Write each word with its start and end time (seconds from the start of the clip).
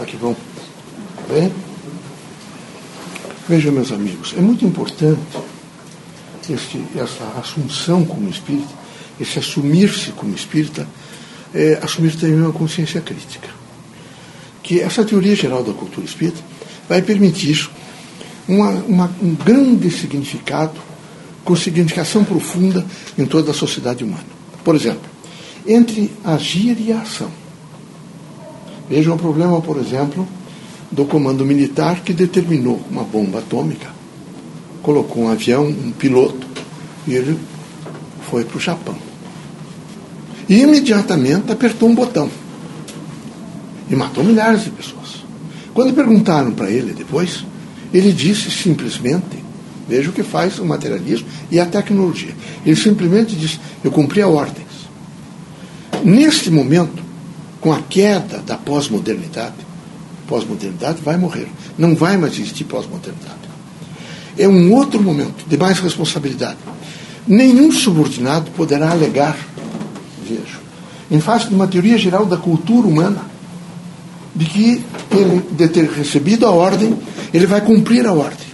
Aqui 0.00 0.16
vão. 0.16 0.34
Bem? 1.28 1.52
Vejam, 3.46 3.72
meus 3.72 3.92
amigos, 3.92 4.34
é 4.36 4.40
muito 4.40 4.64
importante 4.64 5.20
este, 6.48 6.82
essa 6.96 7.24
assunção 7.38 8.04
como 8.04 8.28
espírita, 8.30 8.72
esse 9.20 9.38
assumir-se 9.38 10.12
como 10.12 10.34
espírita, 10.34 10.88
é, 11.54 11.78
assumir 11.82 12.16
também 12.16 12.40
uma 12.40 12.52
consciência 12.52 13.00
crítica. 13.00 13.48
Que 14.62 14.80
essa 14.80 15.04
teoria 15.04 15.36
geral 15.36 15.62
da 15.62 15.72
cultura 15.72 16.06
espírita 16.06 16.40
vai 16.88 17.02
permitir 17.02 17.68
uma, 18.48 18.70
uma, 18.70 19.10
um 19.22 19.34
grande 19.34 19.90
significado, 19.90 20.80
com 21.44 21.54
significação 21.56 22.24
profunda 22.24 22.86
em 23.18 23.26
toda 23.26 23.50
a 23.50 23.54
sociedade 23.54 24.04
humana. 24.04 24.24
Por 24.64 24.74
exemplo, 24.74 25.02
entre 25.66 26.10
agir 26.24 26.80
e 26.80 26.92
ação. 26.92 27.39
Vejam 28.90 29.14
o 29.14 29.18
problema, 29.18 29.60
por 29.60 29.76
exemplo, 29.76 30.26
do 30.90 31.04
comando 31.04 31.46
militar 31.46 32.00
que 32.00 32.12
determinou 32.12 32.82
uma 32.90 33.04
bomba 33.04 33.38
atômica, 33.38 33.88
colocou 34.82 35.22
um 35.22 35.28
avião, 35.28 35.64
um 35.68 35.92
piloto, 35.92 36.44
e 37.06 37.14
ele 37.14 37.38
foi 38.28 38.44
para 38.44 38.56
o 38.56 38.60
Japão. 38.60 38.96
E 40.48 40.62
imediatamente 40.62 41.52
apertou 41.52 41.88
um 41.88 41.94
botão. 41.94 42.28
E 43.88 43.94
matou 43.94 44.24
milhares 44.24 44.64
de 44.64 44.70
pessoas. 44.70 45.24
Quando 45.72 45.94
perguntaram 45.94 46.50
para 46.50 46.68
ele 46.68 46.92
depois, 46.92 47.44
ele 47.94 48.12
disse 48.12 48.50
simplesmente, 48.50 49.44
veja 49.88 50.10
o 50.10 50.12
que 50.12 50.24
faz 50.24 50.58
o 50.58 50.64
materialismo 50.64 51.28
e 51.48 51.60
a 51.60 51.66
tecnologia. 51.66 52.34
Ele 52.66 52.74
simplesmente 52.74 53.36
disse, 53.36 53.60
eu 53.84 53.92
cumpri 53.92 54.20
a 54.20 54.26
ordens. 54.26 54.66
Neste 56.04 56.50
momento, 56.50 57.09
com 57.60 57.72
a 57.72 57.80
queda 57.82 58.38
da 58.38 58.56
pós-modernidade, 58.56 59.54
pós-modernidade 60.26 61.02
vai 61.02 61.16
morrer. 61.16 61.48
Não 61.76 61.94
vai 61.94 62.16
mais 62.16 62.34
existir 62.34 62.64
pós-modernidade. 62.64 63.50
É 64.38 64.48
um 64.48 64.72
outro 64.72 65.02
momento 65.02 65.46
de 65.46 65.56
mais 65.56 65.78
responsabilidade. 65.80 66.58
Nenhum 67.26 67.70
subordinado 67.70 68.50
poderá 68.52 68.90
alegar, 68.90 69.36
vejo, 70.26 70.60
em 71.10 71.20
face 71.20 71.48
de 71.48 71.54
uma 71.54 71.66
teoria 71.66 71.98
geral 71.98 72.24
da 72.24 72.36
cultura 72.36 72.86
humana, 72.86 73.22
de 74.34 74.44
que 74.44 74.84
ele, 75.10 75.42
de 75.50 75.68
ter 75.68 75.90
recebido 75.90 76.46
a 76.46 76.50
ordem, 76.50 76.96
ele 77.34 77.46
vai 77.46 77.60
cumprir 77.60 78.06
a 78.06 78.12
ordem. 78.12 78.48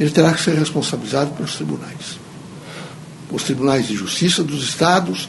Ele 0.00 0.10
terá 0.10 0.32
que 0.32 0.42
ser 0.42 0.54
responsabilizado 0.54 1.30
pelos 1.32 1.54
tribunais. 1.54 2.18
Os 3.30 3.42
tribunais 3.42 3.86
de 3.86 3.94
justiça 3.94 4.42
dos 4.42 4.64
estados, 4.64 5.28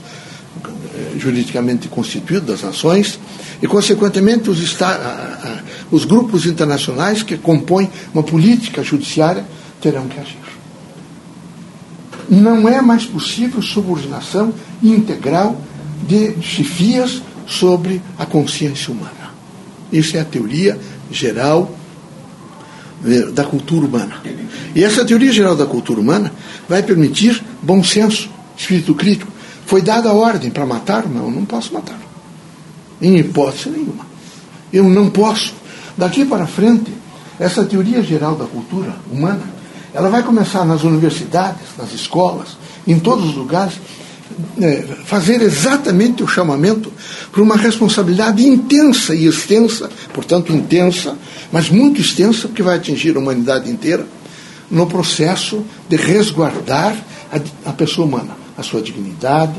juridicamente 1.17 1.87
constituídos 1.87 2.47
das 2.47 2.61
nações, 2.61 3.19
e, 3.61 3.67
consequentemente, 3.67 4.49
os, 4.49 4.59
os 5.91 6.05
grupos 6.05 6.45
internacionais 6.45 7.23
que 7.23 7.37
compõem 7.37 7.89
uma 8.13 8.23
política 8.23 8.83
judiciária 8.83 9.45
terão 9.81 10.07
que 10.07 10.19
agir. 10.19 10.37
Não 12.29 12.67
é 12.67 12.81
mais 12.81 13.05
possível 13.05 13.61
subordinação 13.61 14.53
integral 14.83 15.59
de 16.07 16.35
chefias 16.41 17.21
sobre 17.47 18.01
a 18.17 18.25
consciência 18.25 18.91
humana. 18.93 19.31
Isso 19.91 20.17
é 20.17 20.19
a 20.19 20.25
teoria 20.25 20.77
geral 21.09 21.73
eh, 23.05 23.31
da 23.31 23.45
cultura 23.45 23.85
humana. 23.85 24.15
E 24.75 24.83
essa 24.83 25.05
teoria 25.05 25.31
geral 25.31 25.55
da 25.55 25.65
cultura 25.65 25.99
humana 25.99 26.31
vai 26.67 26.83
permitir 26.83 27.41
bom 27.61 27.81
senso, 27.83 28.29
espírito 28.57 28.93
crítico. 28.93 29.31
Foi 29.67 29.81
dada 29.81 30.09
a 30.09 30.13
ordem 30.13 30.49
para 30.49 30.65
matar? 30.65 31.05
Não, 31.05 31.29
não 31.29 31.43
posso 31.43 31.73
matar. 31.73 31.99
Em 33.01 33.17
hipótese 33.17 33.69
nenhuma. 33.69 34.07
Eu 34.71 34.85
não 34.85 35.09
posso. 35.09 35.53
Daqui 35.97 36.23
para 36.23 36.47
frente, 36.47 36.89
essa 37.37 37.65
teoria 37.65 38.01
geral 38.01 38.35
da 38.35 38.45
cultura 38.45 38.95
humana, 39.11 39.43
ela 39.93 40.09
vai 40.09 40.23
começar 40.23 40.63
nas 40.63 40.83
universidades, 40.83 41.67
nas 41.77 41.91
escolas, 41.93 42.57
em 42.87 42.97
todos 42.97 43.25
os 43.25 43.35
lugares, 43.35 43.73
é, 44.61 44.87
fazer 45.03 45.41
exatamente 45.41 46.23
o 46.23 46.27
chamamento 46.27 46.91
para 47.29 47.41
uma 47.41 47.57
responsabilidade 47.57 48.47
intensa 48.47 49.13
e 49.13 49.27
extensa, 49.27 49.89
portanto 50.13 50.53
intensa, 50.53 51.17
mas 51.51 51.69
muito 51.69 51.99
extensa, 51.99 52.47
porque 52.47 52.63
vai 52.63 52.77
atingir 52.77 53.17
a 53.17 53.19
humanidade 53.19 53.69
inteira, 53.69 54.07
no 54.71 54.87
processo 54.87 55.61
de 55.89 55.97
resguardar 55.97 56.95
a, 57.31 57.69
a 57.69 57.73
pessoa 57.73 58.07
humana, 58.07 58.46
a 58.57 58.63
sua 58.63 58.81
dignidade, 58.81 59.55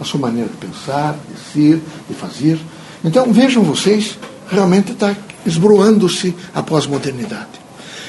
a 0.00 0.04
sua 0.04 0.20
maneira 0.20 0.48
de 0.48 0.56
pensar, 0.56 1.16
de 1.28 1.52
ser, 1.52 1.80
de 2.08 2.14
fazer. 2.14 2.58
Então 3.04 3.32
vejam 3.32 3.62
vocês, 3.62 4.18
realmente 4.50 4.92
está 4.92 5.14
esbroando-se 5.46 6.34
a 6.54 6.62
pós-modernidade. 6.62 7.64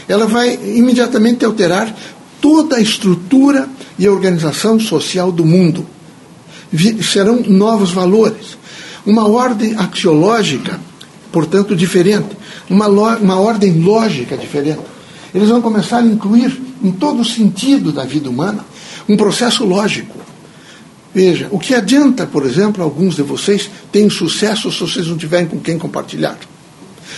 Ela 0.08 0.28
vai 0.28 0.54
imediatamente 0.76 1.46
alterar 1.46 1.94
toda 2.42 2.76
a 2.76 2.82
estrutura 2.82 3.68
e 3.98 4.06
a 4.06 4.12
organização 4.12 4.80
social 4.80 5.32
do 5.32 5.46
mundo. 5.46 5.86
Serão 7.02 7.42
novos 7.42 7.92
valores. 7.92 8.58
Uma 9.06 9.28
ordem 9.28 9.76
axiológica, 9.76 10.80
portanto, 11.32 11.76
diferente. 11.76 12.38
Uma, 12.70 12.88
uma 12.88 13.40
ordem 13.40 13.80
lógica 13.80 14.38
diferente. 14.38 14.82
Eles 15.34 15.50
vão 15.50 15.62
começar 15.62 16.00
a 16.00 16.06
incluir, 16.06 16.62
em 16.84 16.92
todo 16.92 17.22
o 17.22 17.26
sentido 17.26 17.92
da 17.92 18.06
vida 18.06 18.30
humana, 18.30 18.66
um 19.08 19.18
processo 19.18 19.66
lógico 19.66 20.25
Veja, 21.16 21.48
o 21.50 21.58
que 21.58 21.74
adianta, 21.74 22.28
por 22.28 22.46
exemplo, 22.46 22.84
alguns 22.84 23.16
de 23.16 23.22
vocês 23.22 23.72
terem 23.90 24.10
sucesso 24.10 24.70
se 24.70 24.82
vocês 24.82 25.08
não 25.08 25.16
tiverem 25.16 25.48
com 25.48 25.58
quem 25.62 25.80
compartilhar? 25.80 26.38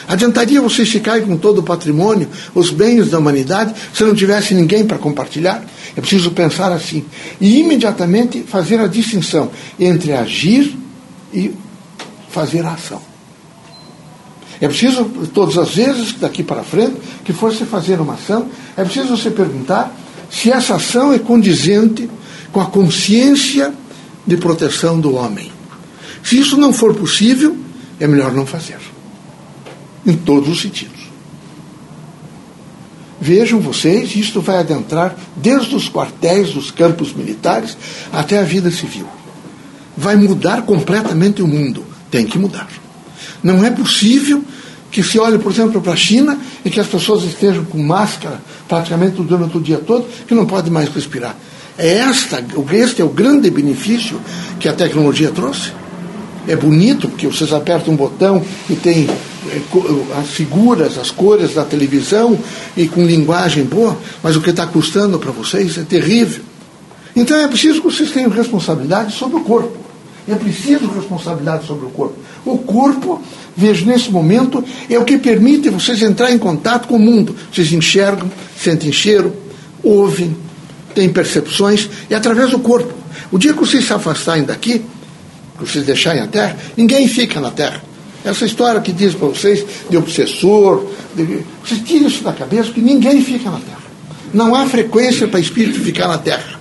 Adiantaria 0.07 0.61
vocês 0.61 0.87
ficarem 0.87 1.25
com 1.25 1.35
todo 1.35 1.61
o 1.61 1.63
patrimônio, 1.63 2.29
os 2.53 2.69
bens 2.69 3.09
da 3.09 3.17
humanidade, 3.17 3.73
se 3.91 4.03
não 4.03 4.13
tivesse 4.13 4.53
ninguém 4.53 4.85
para 4.85 4.99
compartilhar? 4.99 5.65
É 5.95 5.99
preciso 5.99 6.29
pensar 6.29 6.71
assim. 6.71 7.05
E 7.41 7.59
imediatamente 7.59 8.43
fazer 8.43 8.79
a 8.79 8.85
distinção 8.85 9.49
entre 9.79 10.13
agir 10.13 10.77
e 11.33 11.51
fazer 12.29 12.63
a 12.67 12.73
ação. 12.73 13.01
É 14.61 14.67
preciso, 14.67 15.05
todas 15.33 15.57
as 15.57 15.73
vezes, 15.73 16.13
daqui 16.13 16.43
para 16.43 16.61
frente, 16.61 16.97
que 17.25 17.33
for 17.33 17.51
se 17.51 17.65
fazer 17.65 17.99
uma 17.99 18.13
ação, 18.13 18.47
é 18.77 18.83
preciso 18.83 19.17
você 19.17 19.31
perguntar 19.31 19.91
se 20.29 20.51
essa 20.51 20.75
ação 20.75 21.11
é 21.11 21.17
condizente 21.17 22.07
com 22.51 22.61
a 22.61 22.65
consciência 22.65 23.73
de 24.27 24.37
proteção 24.37 24.99
do 24.99 25.15
homem. 25.15 25.51
Se 26.21 26.37
isso 26.37 26.57
não 26.57 26.73
for 26.73 26.93
possível, 26.93 27.55
é 27.99 28.05
melhor 28.05 28.33
não 28.33 28.45
fazer. 28.45 28.79
Em 30.05 30.15
todos 30.15 30.49
os 30.49 30.61
sentidos. 30.61 31.07
Vejam 33.19 33.59
vocês, 33.59 34.15
isto 34.15 34.41
vai 34.41 34.57
adentrar 34.57 35.15
desde 35.35 35.75
os 35.75 35.89
quartéis 35.89 36.51
dos 36.51 36.69
campos 36.69 37.13
militares 37.13 37.75
até 38.11 38.39
a 38.39 38.43
vida 38.43 38.69
civil. 38.69 39.07
Vai 39.95 40.15
mudar 40.15 40.61
completamente 40.63 41.41
o 41.41 41.47
mundo. 41.47 41.83
Tem 42.11 42.25
que 42.25 42.37
mudar. 42.37 42.67
Não 43.41 43.65
é 43.65 43.71
possível 43.71 44.43
que 44.91 45.01
se 45.03 45.19
olhe, 45.19 45.39
por 45.39 45.51
exemplo, 45.51 45.81
para 45.81 45.93
a 45.93 45.97
China 45.97 46.39
e 46.63 46.69
que 46.69 46.79
as 46.79 46.87
pessoas 46.87 47.23
estejam 47.23 47.65
com 47.65 47.81
máscara 47.81 48.39
praticamente 48.67 49.21
durante 49.21 49.57
o 49.57 49.61
dia 49.61 49.77
todo, 49.77 50.05
que 50.27 50.35
não 50.35 50.45
podem 50.45 50.71
mais 50.71 50.89
respirar. 50.89 51.35
É 51.77 51.97
esta, 51.99 52.43
este 52.73 53.01
é 53.01 53.05
o 53.05 53.09
grande 53.09 53.51
benefício 53.51 54.19
que 54.59 54.67
a 54.67 54.73
tecnologia 54.73 55.29
trouxe. 55.31 55.71
É 56.47 56.55
bonito, 56.55 57.09
porque 57.09 57.27
vocês 57.27 57.53
apertam 57.53 57.93
um 57.93 57.97
botão 57.97 58.43
e 58.69 58.75
tem 58.75 59.07
é, 59.49 60.19
as 60.19 60.29
figuras, 60.29 60.97
as 60.97 61.11
cores 61.11 61.53
da 61.53 61.63
televisão 61.63 62.39
e 62.75 62.87
com 62.87 63.03
linguagem 63.03 63.65
boa, 63.65 63.97
mas 64.23 64.35
o 64.35 64.41
que 64.41 64.49
está 64.49 64.65
custando 64.65 65.19
para 65.19 65.31
vocês 65.31 65.77
é 65.77 65.83
terrível. 65.83 66.43
Então 67.15 67.37
é 67.37 67.47
preciso 67.47 67.81
que 67.81 67.87
vocês 67.87 68.11
tenham 68.11 68.29
responsabilidade 68.29 69.13
sobre 69.13 69.37
o 69.37 69.41
corpo. 69.41 69.77
É 70.27 70.35
preciso 70.35 70.87
responsabilidade 70.87 71.65
sobre 71.65 71.85
o 71.85 71.89
corpo. 71.89 72.15
O 72.45 72.57
corpo, 72.57 73.21
vejo 73.55 73.85
nesse 73.85 74.11
momento, 74.11 74.63
é 74.89 74.97
o 74.97 75.05
que 75.05 75.17
permite 75.17 75.69
vocês 75.69 76.01
entrar 76.01 76.31
em 76.31 76.37
contato 76.37 76.87
com 76.87 76.95
o 76.95 76.99
mundo. 76.99 77.35
Vocês 77.51 77.71
enxergam, 77.71 78.29
sentem 78.57 78.91
cheiro, 78.91 79.33
ouvem, 79.83 80.35
têm 80.97 81.09
percepções, 81.09 81.87
e 82.09 82.15
através 82.15 82.49
do 82.49 82.57
corpo. 82.57 82.91
O 83.31 83.37
dia 83.37 83.53
que 83.53 83.59
vocês 83.59 83.85
se 83.85 83.93
afastarem 83.93 84.43
daqui, 84.43 84.79
que 85.59 85.63
vocês 85.63 85.85
deixarem 85.85 86.23
a 86.23 86.27
Terra, 86.27 86.57
ninguém 86.75 87.07
fica 87.07 87.39
na 87.39 87.51
Terra. 87.51 87.83
Essa 88.25 88.45
história 88.45 88.81
que 88.81 88.91
diz 88.91 89.13
para 89.13 89.27
vocês 89.27 89.63
de 89.87 89.95
obsessor, 89.95 90.87
de... 91.15 91.43
vocês 91.63 91.81
tiram 91.81 92.07
isso 92.07 92.23
da 92.23 92.33
cabeça, 92.33 92.71
que 92.71 92.81
ninguém 92.81 93.21
fica 93.21 93.51
na 93.51 93.59
Terra. 93.59 93.77
Não 94.33 94.55
há 94.55 94.65
frequência 94.65 95.27
para 95.27 95.39
espírito 95.39 95.79
ficar 95.79 96.07
na 96.07 96.17
Terra. 96.17 96.59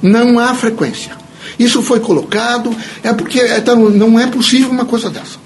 Não 0.00 0.38
há 0.38 0.54
frequência. 0.54 1.12
Isso 1.58 1.82
foi 1.82 2.00
colocado, 2.00 2.74
é 3.02 3.12
porque 3.12 3.40
é, 3.40 3.60
tá 3.60 3.76
não 3.76 4.18
é 4.18 4.26
possível 4.26 4.70
uma 4.70 4.86
coisa 4.86 5.10
dessa. 5.10 5.38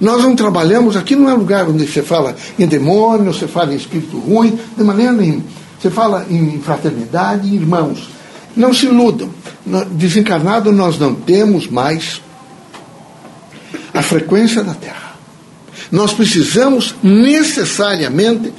Nós 0.00 0.22
não 0.22 0.36
trabalhamos, 0.36 0.96
aqui 0.96 1.16
não 1.16 1.28
é 1.28 1.34
lugar 1.34 1.68
onde 1.68 1.84
você 1.84 2.00
fala 2.00 2.36
em 2.56 2.66
demônio, 2.66 3.34
você 3.34 3.48
fala 3.48 3.74
em 3.74 3.76
espírito 3.76 4.18
ruim, 4.18 4.56
de 4.76 4.84
maneira 4.84 5.12
nenhuma. 5.12 5.59
Você 5.80 5.90
fala 5.90 6.26
em 6.28 6.60
fraternidade, 6.60 7.54
irmãos. 7.54 8.10
Não 8.54 8.74
se 8.74 8.86
iludam. 8.86 9.30
Desencarnado 9.92 10.70
nós 10.72 10.98
não 10.98 11.14
temos 11.14 11.68
mais 11.68 12.20
a 13.94 14.02
frequência 14.02 14.62
da 14.62 14.74
Terra. 14.74 15.14
Nós 15.90 16.12
precisamos 16.12 16.94
necessariamente 17.02 18.52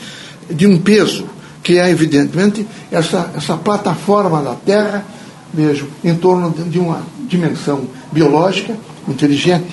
de 0.50 0.66
um 0.66 0.80
peso, 0.80 1.30
que 1.62 1.78
é 1.78 1.90
evidentemente 1.90 2.66
essa, 2.92 3.32
essa 3.36 3.56
plataforma 3.56 4.42
da 4.42 4.56
Terra, 4.56 5.06
vejo, 5.54 5.88
em 6.04 6.16
torno 6.16 6.52
de 6.52 6.80
uma 6.80 7.04
dimensão 7.28 7.88
biológica 8.12 8.76
inteligente. 9.08 9.68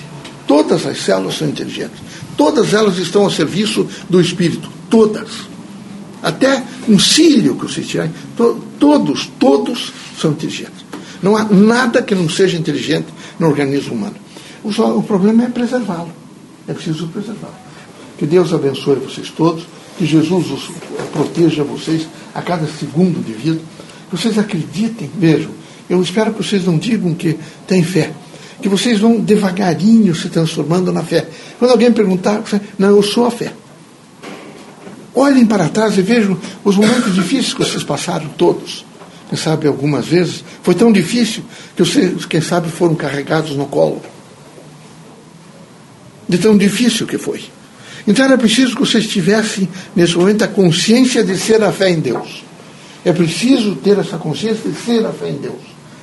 Todas 0.45 0.85
as 0.85 0.99
células 0.99 1.37
são 1.37 1.47
inteligentes. 1.47 1.99
Todas 2.37 2.73
elas 2.73 2.97
estão 2.97 3.23
ao 3.23 3.31
serviço 3.31 3.87
do 4.09 4.21
espírito. 4.21 4.69
Todas. 4.89 5.49
Até 6.21 6.63
um 6.87 6.99
cílio 6.99 7.55
que 7.55 7.65
vocês 7.65 7.87
tirarem. 7.87 8.13
To, 8.35 8.61
todos, 8.79 9.29
todos 9.39 9.91
são 10.19 10.31
inteligentes. 10.31 10.85
Não 11.21 11.35
há 11.35 11.43
nada 11.45 12.01
que 12.01 12.15
não 12.15 12.29
seja 12.29 12.57
inteligente 12.57 13.07
no 13.39 13.47
organismo 13.47 13.93
humano. 13.93 14.15
O, 14.63 14.71
só, 14.71 14.97
o 14.97 15.03
problema 15.03 15.43
é 15.43 15.47
preservá-lo. 15.47 16.11
É 16.67 16.73
preciso 16.73 17.07
preservá-lo. 17.07 17.55
Que 18.17 18.25
Deus 18.25 18.53
abençoe 18.53 18.95
vocês 18.95 19.29
todos. 19.29 19.63
Que 19.97 20.05
Jesus 20.05 20.51
os 20.51 20.69
proteja 21.11 21.63
vocês 21.63 22.07
a 22.33 22.41
cada 22.41 22.67
segundo 22.67 23.23
de 23.23 23.33
vida. 23.33 23.59
Que 24.09 24.17
vocês 24.17 24.37
acreditem, 24.37 25.09
vejam. 25.17 25.51
Eu 25.89 26.01
espero 26.01 26.33
que 26.33 26.43
vocês 26.43 26.65
não 26.65 26.77
digam 26.77 27.13
que 27.13 27.37
têm 27.67 27.83
fé. 27.83 28.11
Que 28.61 28.69
vocês 28.69 28.99
vão 28.99 29.19
devagarinho 29.19 30.13
se 30.13 30.29
transformando 30.29 30.91
na 30.91 31.03
fé. 31.03 31.27
Quando 31.57 31.71
alguém 31.71 31.91
perguntar, 31.91 32.43
não, 32.77 32.89
eu 32.89 33.01
sou 33.01 33.25
a 33.25 33.31
fé. 33.31 33.53
Olhem 35.19 35.45
para 35.45 35.69
trás 35.69 35.97
e 35.97 36.01
vejam 36.01 36.37
os 36.63 36.75
momentos 36.75 37.13
difíceis 37.13 37.53
que 37.53 37.59
vocês 37.59 37.83
passaram 37.83 38.29
todos 38.29 38.85
quem 39.29 39.37
sabe 39.37 39.67
algumas 39.67 40.07
vezes, 40.07 40.43
foi 40.63 40.73
tão 40.73 40.91
difícil 40.91 41.43
que 41.75 41.83
vocês, 41.85 42.25
quem 42.25 42.41
sabe, 42.41 42.67
foram 42.69 42.95
carregados 42.95 43.55
no 43.55 43.67
colo. 43.67 44.01
De 46.27 46.39
tão 46.39 46.57
difícil 46.57 47.05
que 47.05 47.19
foi. 47.19 47.43
Então 48.07 48.25
era 48.25 48.37
preciso 48.39 48.73
que 48.73 48.79
vocês 48.79 49.07
tivessem, 49.07 49.69
nesse 49.95 50.17
momento, 50.17 50.43
a 50.43 50.47
consciência 50.47 51.23
de 51.23 51.37
ser 51.37 51.63
a 51.63 51.71
fé 51.71 51.91
em 51.91 51.99
Deus. 51.99 52.43
É 53.05 53.13
preciso 53.13 53.75
ter 53.75 53.99
essa 53.99 54.17
consciência 54.17 54.67
de 54.67 54.75
ser 54.79 55.05
a 55.05 55.11
fé 55.11 55.29
em 55.29 55.37
Deus, 55.37 55.61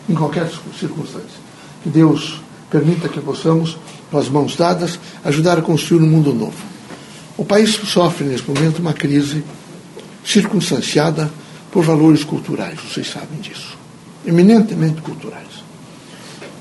em 0.08 0.14
qualquer 0.14 0.48
circunstância. 0.78 1.46
Que 1.82 1.90
Deus 1.90 2.40
permita 2.70 3.08
que 3.08 3.20
possamos, 3.20 3.76
com 4.08 4.19
as 4.19 4.28
mãos 4.28 4.54
dadas, 4.54 5.00
ajudar 5.24 5.58
a 5.58 5.62
construir 5.62 6.00
um 6.00 6.06
mundo 6.06 6.32
novo. 6.32 6.75
O 7.36 7.44
país 7.44 7.70
sofre, 7.70 8.24
nesse 8.24 8.48
momento, 8.48 8.78
uma 8.78 8.94
crise 8.94 9.44
circunstanciada 10.24 11.30
por 11.70 11.84
valores 11.84 12.24
culturais, 12.24 12.78
vocês 12.80 13.08
sabem 13.08 13.38
disso. 13.40 13.76
Eminentemente 14.26 15.02
culturais. 15.02 15.46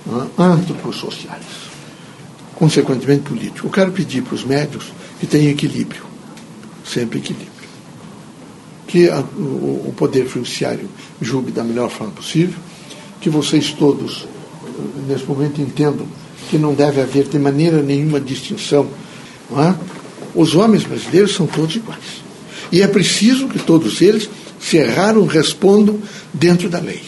É? 0.08 0.42
Antropossociais. 0.42 1.46
Consequentemente 2.56 3.24
políticos. 3.24 3.64
Eu 3.64 3.70
quero 3.70 3.92
pedir 3.92 4.22
para 4.22 4.36
os 4.36 4.44
médios 4.44 4.92
que 5.20 5.26
tenham 5.26 5.52
equilíbrio. 5.52 6.04
Sempre 6.86 7.20
equilíbrio. 7.20 7.52
Que 8.88 9.10
a, 9.10 9.22
o, 9.22 9.88
o 9.88 9.94
Poder 9.96 10.28
Judiciário 10.28 10.90
julgue 11.22 11.52
da 11.52 11.64
melhor 11.64 11.90
forma 11.90 12.14
possível. 12.14 12.60
Que 13.20 13.30
vocês 13.30 13.72
todos, 13.72 14.28
nesse 15.08 15.26
momento, 15.26 15.62
entendam 15.62 16.06
que 16.50 16.58
não 16.58 16.74
deve 16.74 17.02
haver 17.02 17.28
de 17.28 17.40
maneira 17.40 17.82
nenhuma 17.82 18.20
distinção. 18.20 18.88
É? 19.52 19.95
Os 20.36 20.54
homens 20.54 20.84
brasileiros 20.84 21.34
são 21.34 21.48
todos 21.48 21.76
iguais. 21.76 22.24
E 22.72 22.82
é 22.82 22.88
preciso 22.88 23.48
que 23.48 23.60
todos 23.60 24.02
eles 24.02 24.30
se 24.60 24.78
erraram, 24.78 25.26
respondam 25.26 26.00
dentro 26.34 26.68
da 26.68 26.80
lei. 26.80 27.02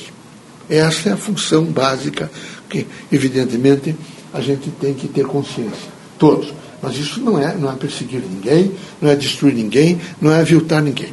Essa 0.69 1.09
é 1.09 1.11
a 1.13 1.17
função 1.17 1.65
básica 1.65 2.31
que, 2.69 2.85
evidentemente, 3.11 3.95
a 4.33 4.41
gente 4.41 4.69
tem 4.71 4.93
que 4.93 5.07
ter 5.07 5.25
consciência. 5.25 5.97
Todos. 6.17 6.53
Mas 6.81 6.95
isso 6.97 7.19
não 7.19 7.39
é, 7.39 7.55
não 7.55 7.71
é 7.71 7.75
perseguir 7.75 8.21
ninguém, 8.21 8.71
não 9.01 9.09
é 9.09 9.15
destruir 9.15 9.53
ninguém, 9.53 9.99
não 10.21 10.31
é 10.31 10.39
aviltar 10.39 10.81
ninguém. 10.81 11.11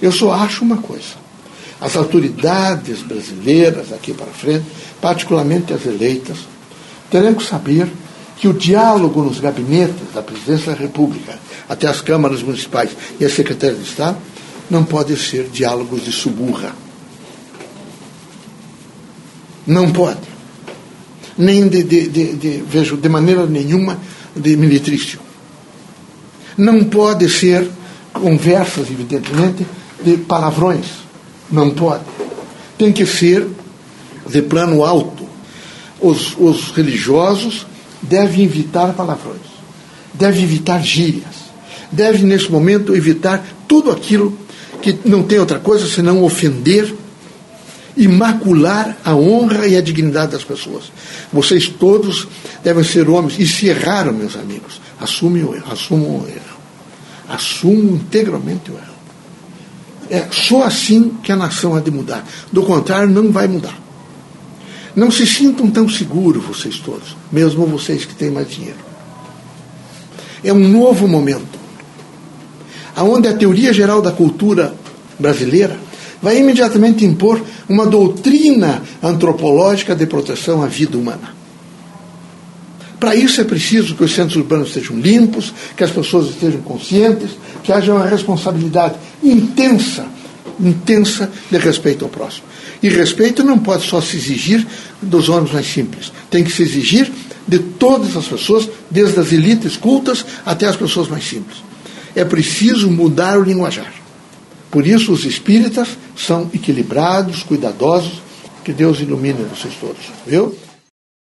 Eu 0.00 0.10
só 0.10 0.32
acho 0.32 0.64
uma 0.64 0.78
coisa. 0.78 1.22
As 1.80 1.96
autoridades 1.96 3.02
brasileiras 3.02 3.88
daqui 3.88 4.14
para 4.14 4.26
frente, 4.26 4.64
particularmente 5.00 5.72
as 5.72 5.84
eleitas, 5.84 6.38
terão 7.10 7.34
que 7.34 7.44
saber 7.44 7.88
que 8.42 8.48
o 8.48 8.52
diálogo 8.52 9.22
nos 9.22 9.38
gabinetes 9.38 10.12
da 10.12 10.20
Presidência 10.20 10.72
da 10.72 10.78
República, 10.78 11.38
até 11.68 11.86
as 11.86 12.00
câmaras 12.00 12.42
municipais 12.42 12.90
e 13.20 13.24
a 13.24 13.30
Secretaria 13.30 13.76
de 13.76 13.84
Estado, 13.84 14.18
não 14.68 14.82
pode 14.82 15.16
ser 15.16 15.44
diálogos 15.44 16.04
de 16.04 16.10
suburra. 16.10 16.74
Não 19.64 19.92
pode. 19.92 20.18
Nem 21.38 21.68
de, 21.68 21.84
de, 21.84 22.08
de, 22.08 22.32
de, 22.34 22.64
vejo, 22.68 22.96
de 22.96 23.08
maneira 23.08 23.46
nenhuma 23.46 23.96
de 24.34 24.56
militrício. 24.56 25.20
Não 26.58 26.82
pode 26.82 27.28
ser 27.28 27.70
conversas, 28.12 28.90
evidentemente, 28.90 29.64
de 30.04 30.16
palavrões. 30.16 30.86
Não 31.48 31.70
pode. 31.70 32.02
Tem 32.76 32.90
que 32.90 33.06
ser 33.06 33.46
de 34.28 34.42
plano 34.42 34.82
alto. 34.82 35.28
Os, 36.00 36.36
os 36.36 36.72
religiosos 36.72 37.70
devem 38.02 38.44
evitar 38.44 38.92
palavrões, 38.92 39.40
devem 40.12 40.42
evitar 40.42 40.82
gírias, 40.82 41.52
devem, 41.90 42.24
nesse 42.24 42.50
momento, 42.50 42.94
evitar 42.94 43.44
tudo 43.68 43.90
aquilo 43.90 44.36
que 44.80 44.98
não 45.04 45.22
tem 45.22 45.38
outra 45.38 45.58
coisa 45.58 45.86
senão 45.86 46.22
ofender 46.22 46.92
e 47.96 48.08
macular 48.08 48.96
a 49.04 49.14
honra 49.14 49.66
e 49.66 49.76
a 49.76 49.80
dignidade 49.80 50.32
das 50.32 50.44
pessoas. 50.44 50.84
Vocês 51.32 51.68
todos 51.68 52.26
devem 52.64 52.82
ser 52.82 53.08
homens, 53.08 53.38
e 53.38 53.46
se 53.46 53.66
erraram, 53.68 54.12
meus 54.12 54.36
amigos, 54.36 54.80
assumem 54.98 55.44
o 55.44 55.54
erro, 55.54 55.72
assumam 55.72 56.20
o 56.20 56.26
erro. 56.26 56.52
Assumam 57.28 57.94
integralmente 57.94 58.70
o 58.70 58.74
erro. 58.74 58.92
É 60.10 60.26
só 60.30 60.64
assim 60.64 61.16
que 61.22 61.32
a 61.32 61.36
nação 61.36 61.74
há 61.74 61.80
de 61.80 61.90
mudar. 61.90 62.26
Do 62.50 62.62
contrário, 62.62 63.08
não 63.08 63.30
vai 63.30 63.48
mudar. 63.48 63.78
Não 64.94 65.10
se 65.10 65.26
sintam 65.26 65.70
tão 65.70 65.88
seguros, 65.88 66.44
vocês 66.44 66.78
todos, 66.78 67.16
mesmo 67.30 67.66
vocês 67.66 68.04
que 68.04 68.14
têm 68.14 68.30
mais 68.30 68.50
dinheiro. 68.50 68.78
É 70.44 70.52
um 70.52 70.68
novo 70.68 71.08
momento 71.08 71.62
aonde 72.94 73.28
a 73.28 73.34
teoria 73.34 73.72
geral 73.72 74.02
da 74.02 74.12
cultura 74.12 74.74
brasileira 75.18 75.78
vai 76.20 76.38
imediatamente 76.38 77.04
impor 77.04 77.40
uma 77.68 77.86
doutrina 77.86 78.82
antropológica 79.02 79.94
de 79.94 80.06
proteção 80.06 80.62
à 80.62 80.66
vida 80.66 80.96
humana. 80.96 81.34
Para 83.00 83.16
isso 83.16 83.40
é 83.40 83.44
preciso 83.44 83.96
que 83.96 84.04
os 84.04 84.14
centros 84.14 84.36
urbanos 84.36 84.68
estejam 84.68 84.96
limpos, 84.96 85.52
que 85.76 85.82
as 85.82 85.90
pessoas 85.90 86.28
estejam 86.28 86.60
conscientes, 86.60 87.30
que 87.64 87.72
haja 87.72 87.92
uma 87.92 88.06
responsabilidade 88.06 88.94
intensa, 89.22 90.06
intensa 90.60 91.30
de 91.50 91.58
respeito 91.58 92.04
ao 92.04 92.10
próximo. 92.10 92.44
E 92.82 92.88
respeito 92.88 93.44
não 93.44 93.58
pode 93.58 93.86
só 93.86 94.00
se 94.00 94.16
exigir 94.16 94.66
dos 95.00 95.28
homens 95.28 95.52
mais 95.52 95.66
simples, 95.66 96.12
tem 96.30 96.42
que 96.42 96.52
se 96.52 96.62
exigir 96.62 97.10
de 97.46 97.58
todas 97.58 98.16
as 98.16 98.26
pessoas, 98.26 98.68
desde 98.90 99.18
as 99.18 99.32
elites 99.32 99.76
cultas 99.76 100.24
até 100.44 100.66
as 100.66 100.76
pessoas 100.76 101.08
mais 101.08 101.28
simples 101.28 101.72
é 102.14 102.24
preciso 102.24 102.90
mudar 102.90 103.38
o 103.38 103.42
linguajar. 103.42 103.92
Por 104.70 104.86
isso, 104.86 105.12
os 105.12 105.24
espíritas 105.24 105.88
são 106.16 106.50
equilibrados, 106.52 107.42
cuidadosos. 107.42 108.22
Que 108.64 108.72
Deus 108.72 109.00
ilumine 109.00 109.44
vocês 109.44 109.74
todos, 109.80 110.00
viu? 110.26 110.54